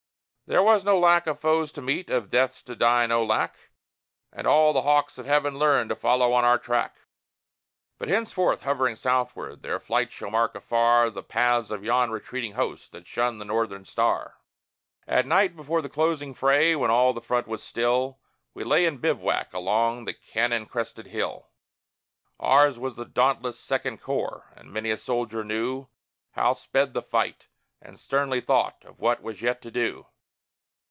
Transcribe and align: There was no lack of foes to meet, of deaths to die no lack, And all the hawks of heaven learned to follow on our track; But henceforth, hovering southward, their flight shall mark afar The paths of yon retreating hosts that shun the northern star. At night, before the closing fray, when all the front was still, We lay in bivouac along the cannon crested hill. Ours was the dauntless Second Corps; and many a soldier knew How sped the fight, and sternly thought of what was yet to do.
There 0.51 0.61
was 0.63 0.83
no 0.83 0.99
lack 0.99 1.27
of 1.27 1.39
foes 1.39 1.71
to 1.71 1.81
meet, 1.81 2.09
of 2.09 2.29
deaths 2.29 2.61
to 2.63 2.75
die 2.75 3.05
no 3.05 3.23
lack, 3.23 3.69
And 4.33 4.45
all 4.45 4.73
the 4.73 4.81
hawks 4.81 5.17
of 5.17 5.25
heaven 5.25 5.57
learned 5.57 5.87
to 5.91 5.95
follow 5.95 6.33
on 6.33 6.43
our 6.43 6.57
track; 6.57 6.97
But 7.97 8.09
henceforth, 8.09 8.63
hovering 8.63 8.97
southward, 8.97 9.63
their 9.63 9.79
flight 9.79 10.11
shall 10.11 10.29
mark 10.29 10.53
afar 10.53 11.09
The 11.09 11.23
paths 11.23 11.71
of 11.71 11.85
yon 11.85 12.11
retreating 12.11 12.55
hosts 12.55 12.89
that 12.89 13.07
shun 13.07 13.37
the 13.37 13.45
northern 13.45 13.85
star. 13.85 14.39
At 15.07 15.25
night, 15.25 15.55
before 15.55 15.81
the 15.81 15.87
closing 15.87 16.33
fray, 16.33 16.75
when 16.75 16.91
all 16.91 17.13
the 17.13 17.21
front 17.21 17.47
was 17.47 17.63
still, 17.63 18.19
We 18.53 18.65
lay 18.65 18.83
in 18.85 18.97
bivouac 18.97 19.53
along 19.53 20.03
the 20.03 20.13
cannon 20.13 20.65
crested 20.65 21.05
hill. 21.07 21.47
Ours 22.41 22.77
was 22.77 22.95
the 22.95 23.05
dauntless 23.05 23.57
Second 23.57 24.01
Corps; 24.01 24.51
and 24.53 24.69
many 24.73 24.91
a 24.91 24.97
soldier 24.97 25.45
knew 25.45 25.87
How 26.31 26.51
sped 26.51 26.93
the 26.93 27.01
fight, 27.01 27.47
and 27.81 27.97
sternly 27.97 28.41
thought 28.41 28.83
of 28.83 28.99
what 28.99 29.21
was 29.21 29.41
yet 29.41 29.61
to 29.61 29.71
do. 29.71 30.07